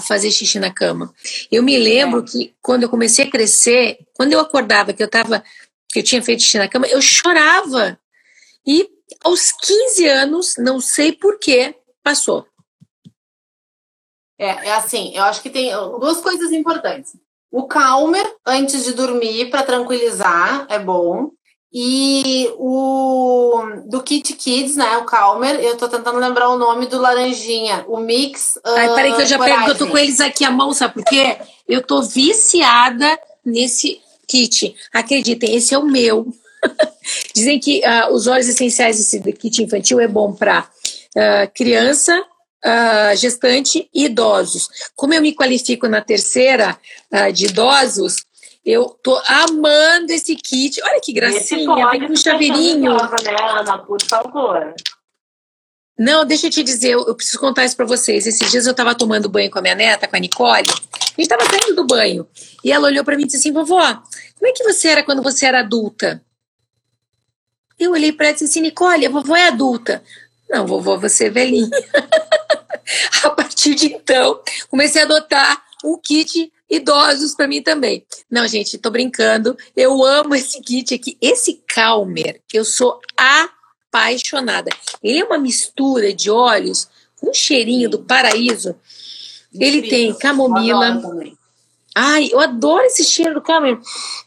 [0.00, 1.12] fazer xixi na cama.
[1.50, 5.42] Eu me lembro que quando eu comecei a crescer, quando eu acordava que eu tava
[5.88, 7.98] que eu tinha feito xixi na cama, eu chorava.
[8.66, 8.88] E
[9.22, 12.46] aos 15 anos, não sei porquê, passou.
[14.38, 17.16] É, é assim, eu acho que tem duas coisas importantes.
[17.50, 21.30] O Calmer, antes de dormir, para tranquilizar, é bom.
[21.78, 24.96] E o do Kit Kids, né?
[24.96, 28.58] O Calmer, eu tô tentando lembrar o nome do laranjinha, o Mix.
[28.64, 31.04] Ai, peraí, que eu já pego, eu tô com eles aqui à mão, sabe por
[31.04, 31.36] quê?
[31.68, 34.74] Eu tô viciada nesse kit.
[34.90, 36.26] Acreditem, esse é o meu.
[37.36, 40.64] Dizem que uh, os óleos essenciais desse kit infantil é bom para uh,
[41.18, 42.18] ah, criança,
[42.64, 44.66] uh, gestante e idosos.
[44.96, 46.78] Como eu me qualifico na terceira
[47.34, 48.25] de idosos,
[48.66, 50.82] eu tô amando esse kit.
[50.82, 52.90] Olha que gracinha, tem um chaveirinho.
[52.90, 53.78] Nova, né, Ana?
[53.78, 54.74] Por favor.
[55.96, 58.26] Não, deixa eu te dizer, eu, preciso contar isso para vocês.
[58.26, 60.68] Esses dias eu estava tomando banho com a minha neta, com a Nicole.
[60.68, 62.26] A gente estava saindo do banho.
[62.64, 64.02] E ela olhou para mim e disse assim: vovó,
[64.34, 66.20] como é que você era quando você era adulta?
[67.78, 70.02] Eu olhei para ela e disse assim: Nicole, a vovó é adulta.
[70.50, 71.70] Não, vovó, você é velhinha.
[73.22, 78.04] a partir de então, comecei a adotar o kit idosos para mim também.
[78.30, 79.56] Não, gente, tô brincando.
[79.76, 81.16] Eu amo esse kit aqui.
[81.20, 84.70] Esse Calmer, eu sou apaixonada.
[85.02, 86.88] Ele é uma mistura de óleos
[87.20, 88.76] com um cheirinho do paraíso.
[89.54, 91.00] Ele tem camomila.
[91.94, 93.78] Ai, eu adoro esse cheiro do Calmer.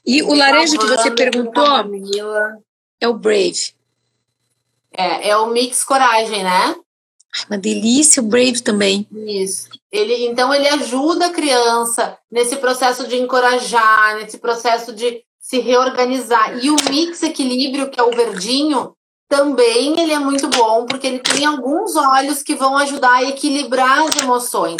[0.05, 1.67] E o laranja que você perguntou
[2.99, 3.73] é o Brave.
[4.91, 6.75] É, é o Mix Coragem, né?
[7.35, 9.07] Ai, uma delícia o Brave também.
[9.11, 9.69] Isso.
[9.91, 16.63] Ele, então ele ajuda a criança nesse processo de encorajar, nesse processo de se reorganizar.
[16.63, 18.93] E o Mix Equilíbrio, que é o verdinho,
[19.27, 24.03] também ele é muito bom, porque ele tem alguns olhos que vão ajudar a equilibrar
[24.07, 24.77] as emoções.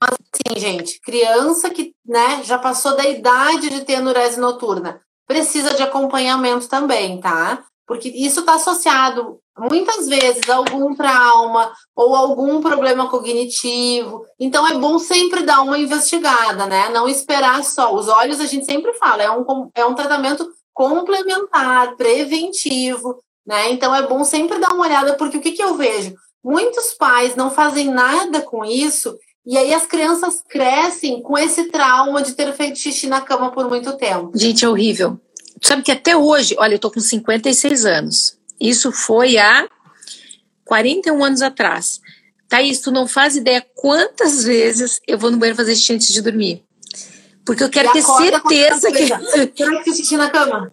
[0.00, 5.74] Mas assim, gente, criança que né, já passou da idade de ter anurese noturna, precisa
[5.74, 7.64] de acompanhamento também, tá?
[7.92, 14.24] Porque isso está associado muitas vezes a algum trauma ou algum problema cognitivo.
[14.40, 16.88] Então é bom sempre dar uma investigada, né?
[16.88, 17.94] Não esperar só.
[17.94, 23.70] Os olhos a gente sempre fala, é um, é um tratamento complementar, preventivo, né?
[23.70, 26.14] Então é bom sempre dar uma olhada, porque o que, que eu vejo?
[26.42, 32.22] Muitos pais não fazem nada com isso e aí as crianças crescem com esse trauma
[32.22, 34.32] de ter feito xixi na cama por muito tempo.
[34.34, 35.20] Gente, é horrível.
[35.62, 38.38] Sabe que até hoje, olha, eu tô com 56 anos.
[38.60, 39.68] Isso foi há
[40.64, 42.00] 41 anos atrás.
[42.48, 46.20] Thaís, tu não faz ideia quantas vezes eu vou no banheiro fazer xixi antes de
[46.20, 46.62] dormir.
[47.46, 49.06] Porque eu quero e ter certeza que.
[49.06, 50.72] Será que xixi na cama?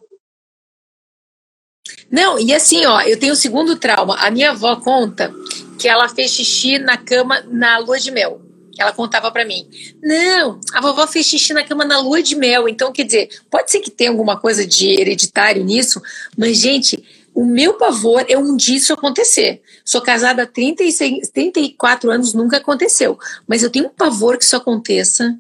[2.12, 4.16] Não, e assim, ó, eu tenho o segundo trauma.
[4.16, 5.34] A minha avó conta
[5.80, 8.42] que ela fez xixi na cama na lua de mel.
[8.80, 9.68] Ela contava para mim:
[10.02, 12.70] não, a vovó fez xixi na cama na lua de mel.
[12.70, 16.02] Então, quer dizer, pode ser que tenha alguma coisa de hereditário nisso,
[16.38, 17.04] mas, gente,
[17.36, 19.62] o meu pavor é um dia isso acontecer.
[19.84, 23.20] Sou casada há 36, 34 anos, nunca aconteceu.
[23.46, 25.38] Mas eu tenho um pavor que isso aconteça.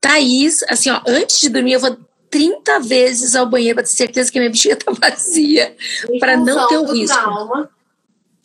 [0.00, 1.96] Thaís, assim, ó, antes de dormir, eu vou
[2.28, 5.76] 30 vezes ao banheiro para ter certeza que minha bexiga tá vazia,
[6.18, 7.16] para não ter o risco.
[7.16, 7.70] Trauma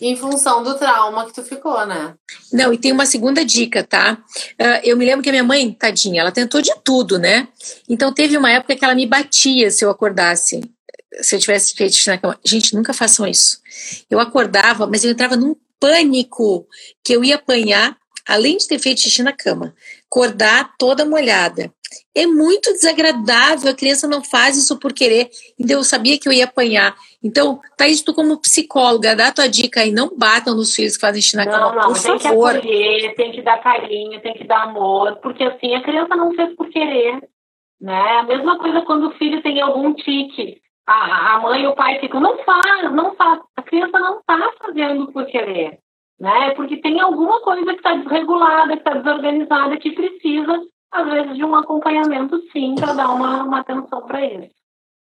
[0.01, 2.15] em função do trauma que tu ficou, né?
[2.51, 4.17] Não, e tem uma segunda dica, tá?
[4.59, 7.47] Uh, eu me lembro que a minha mãe, tadinha, ela tentou de tudo, né?
[7.87, 10.61] Então teve uma época que ela me batia se eu acordasse,
[11.21, 12.39] se eu tivesse feito na cama.
[12.45, 13.59] Gente, nunca façam isso.
[14.09, 16.67] Eu acordava, mas eu entrava num pânico
[17.03, 17.97] que eu ia apanhar,
[18.27, 19.73] além de ter feito xixi na cama,
[20.09, 21.71] acordar toda molhada.
[22.15, 26.33] É muito desagradável, a criança não faz isso por querer, então eu sabia que eu
[26.33, 26.95] ia apanhar.
[27.23, 31.21] Então, Thaís, tu como psicóloga, dá tua dica aí, não batam nos filhos que fazem
[31.21, 32.53] xixi na cama, não, por tem favor.
[32.53, 36.15] Tem que acolher, tem que dar carinho, tem que dar amor, porque assim, a criança
[36.15, 37.21] não fez por querer,
[37.79, 38.17] né?
[38.19, 41.99] A mesma coisa quando o filho tem algum tique, a, a mãe e o pai
[41.99, 43.39] ficam, não faz, não faz.
[43.55, 45.79] A criança não está fazendo por querer,
[46.19, 46.51] né?
[46.55, 50.61] Porque tem alguma coisa que está desregulada, que está desorganizada, que precisa,
[50.91, 54.51] às vezes, de um acompanhamento, sim, para dar uma, uma atenção para ele.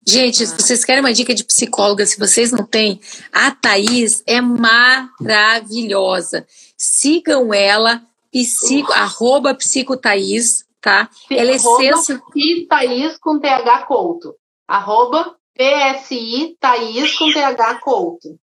[0.06, 3.00] Gente, se vocês querem uma dica de psicóloga, se vocês não têm,
[3.32, 6.46] a Thaís é maravilhosa.
[6.76, 8.02] Sigam ela,
[8.32, 11.10] psico, arroba psicothaís, tá?
[11.30, 12.22] Ela é sensacional.
[12.68, 14.34] Thaís com TH Couto.
[14.66, 18.38] Arroba PSI Thaís com TH Couto.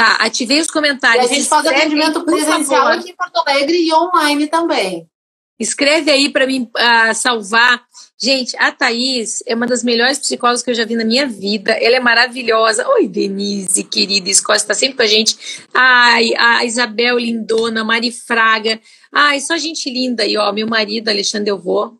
[0.00, 1.30] Tá, ativei os comentários.
[1.30, 5.06] E a gente faz atendimento presencial aqui em Porto Alegre e online também.
[5.58, 7.82] Escreve aí para mim uh, salvar.
[8.18, 11.72] Gente, a Thaís é uma das melhores psicólogas que eu já vi na minha vida.
[11.72, 12.88] Ela é maravilhosa.
[12.88, 14.30] Oi, Denise, querida.
[14.30, 15.36] Escócia está sempre com a gente.
[15.74, 18.80] Ai, a Isabel Lindona, Mari Fraga.
[19.12, 20.50] Ai, só gente linda aí, ó.
[20.50, 21.98] Meu marido, Alexandre, eu vou.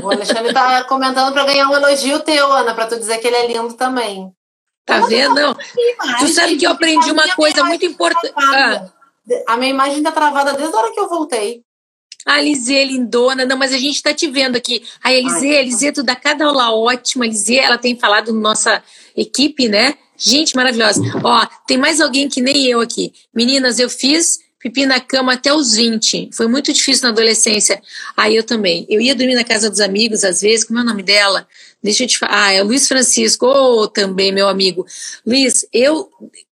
[0.00, 3.36] O Alexandre tá comentando para ganhar um elogio teu, Ana, para tu dizer que ele
[3.36, 4.35] é lindo também.
[4.86, 5.34] Tá vendo?
[5.34, 5.56] Não.
[6.20, 8.32] Tu sabe que eu aprendi uma coisa muito importante.
[8.36, 8.88] Ah.
[9.48, 11.62] A minha imagem tá travada desde a hora que eu voltei.
[12.24, 13.44] A Lisê, lindona.
[13.44, 14.84] Não, mas a gente está te vendo aqui.
[15.02, 17.24] A Elisê, a Elisê, tu dá cada aula ótima.
[17.24, 18.82] A Elisê, ela tem falado na nossa
[19.16, 19.94] equipe, né?
[20.16, 21.02] Gente maravilhosa.
[21.22, 23.12] Ó, tem mais alguém que nem eu aqui.
[23.34, 26.30] Meninas, eu fiz pipi na cama até os 20.
[26.32, 27.80] Foi muito difícil na adolescência.
[28.16, 28.84] Aí eu também.
[28.88, 31.46] Eu ia dormir na casa dos amigos, às vezes, como é o nome dela?
[31.82, 32.46] Deixa eu te falar.
[32.46, 34.84] Ah, é Luiz Francisco, oh, também, meu amigo.
[35.24, 36.10] Luiz, eu.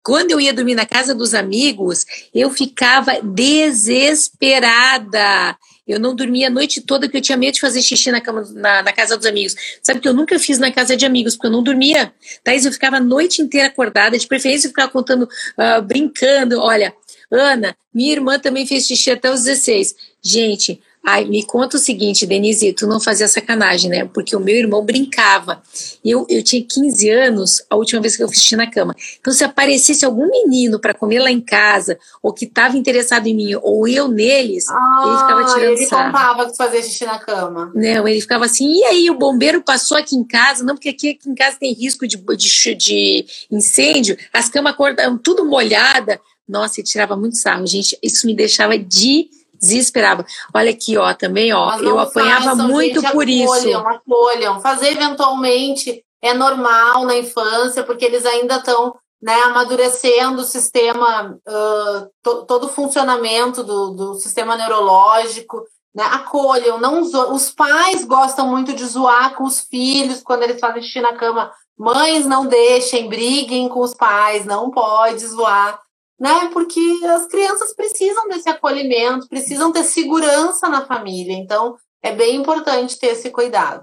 [0.02, 5.58] Quando eu ia dormir na casa dos amigos, eu ficava desesperada.
[5.84, 8.48] Eu não dormia a noite toda porque eu tinha medo de fazer xixi na, cama,
[8.54, 9.56] na, na, casa dos amigos.
[9.82, 12.14] Sabe que eu nunca fiz na casa de amigos, porque eu não dormia.
[12.44, 16.60] Thaís, eu ficava a noite inteira acordada, de preferência eu ficava contando, uh, brincando.
[16.60, 16.94] Olha,
[17.30, 19.94] Ana, minha irmã também fez xixi até os 16.
[20.22, 24.10] Gente, Ai, me conta o seguinte, Denise, tu não fazia sacanagem, né?
[24.12, 25.62] Porque o meu irmão brincava.
[26.04, 28.92] Eu, eu tinha 15 anos, a última vez que eu fiz na cama.
[29.20, 33.36] Então, se aparecesse algum menino para comer lá em casa, ou que estava interessado em
[33.36, 36.02] mim, ou eu neles, ah, ele ficava tirando ele sarro.
[36.02, 37.72] Ele contava que fazia xixi na cama.
[37.72, 40.64] Não, ele ficava assim, e aí, o bombeiro passou aqui em casa?
[40.64, 45.16] Não, porque aqui, aqui em casa tem risco de, de, de incêndio, as camas acordam
[45.16, 46.20] tudo molhada.
[46.48, 47.98] Nossa, ele tirava muito sarro, gente.
[48.02, 49.28] Isso me deixava de
[49.58, 50.24] desesperava.
[50.54, 53.76] Olha aqui, ó, também, ó, eu apanhava façam, muito gente, por acolham, isso.
[53.78, 61.38] Acolham, fazer eventualmente é normal na infância, porque eles ainda estão né, amadurecendo o sistema,
[61.46, 65.62] uh, to, todo o funcionamento do, do sistema neurológico.
[65.94, 70.82] Né, acolham, não os pais gostam muito de zoar com os filhos quando eles fazem
[70.82, 71.50] xixi na cama.
[71.78, 75.80] Mães não deixem, briguem com os pais, não pode zoar
[76.18, 76.50] né?
[76.52, 81.34] Porque as crianças precisam desse acolhimento, precisam ter segurança na família.
[81.34, 83.82] Então, é bem importante ter esse cuidado.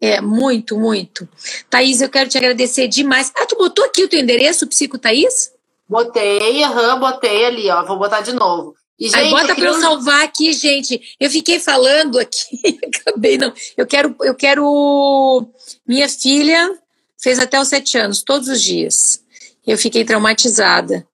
[0.00, 1.28] É, muito, muito.
[1.70, 3.30] Thaís, eu quero te agradecer demais.
[3.36, 5.52] Ah, tu botou aqui o teu endereço, Psico Thaís?
[5.88, 7.84] Botei, aham, botei ali, ó.
[7.84, 8.74] Vou botar de novo.
[8.98, 11.00] E, gente, Aí bota para eu salvar aqui, gente.
[11.20, 13.52] Eu fiquei falando aqui, acabei não.
[13.76, 15.48] Eu quero, eu quero.
[15.86, 16.78] Minha filha
[17.20, 19.22] fez até os sete anos, todos os dias.
[19.64, 21.06] Eu fiquei traumatizada.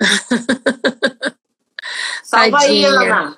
[2.24, 3.36] Salva aí, Ana.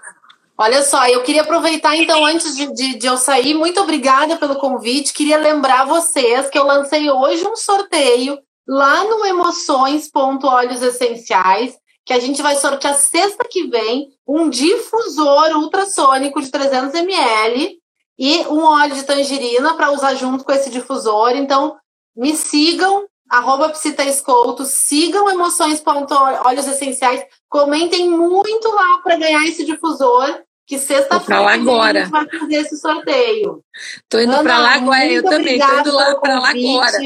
[0.58, 4.56] Olha só, eu queria aproveitar então, antes de, de, de, eu sair, muito obrigada pelo
[4.56, 5.12] convite.
[5.12, 11.74] Queria lembrar vocês que eu lancei hoje um sorteio lá no Emoções.olhos Essenciais,
[12.06, 17.78] que a gente vai sortear sexta que vem um difusor ultrassônico de 300 ml
[18.18, 21.32] e um óleo de tangerina para usar junto com esse difusor.
[21.32, 21.76] Então,
[22.16, 30.78] me sigam arroba Psitaescolto, sigam emoções.olhos essenciais, comentem muito lá para ganhar esse difusor, que
[30.78, 33.62] sexta-feira a gente vai fazer esse sorteio.
[34.08, 36.98] Tô indo para lá agora, eu também, tô indo lá para lá agora.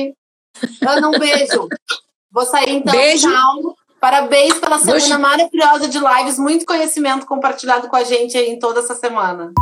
[0.86, 1.68] Ana, um beijo.
[2.30, 3.28] Vou sair então, beijo.
[3.28, 3.76] tchau.
[4.00, 8.80] Parabéns pela semana maravilhosa de lives, muito conhecimento compartilhado com a gente aí em toda
[8.80, 9.52] essa semana.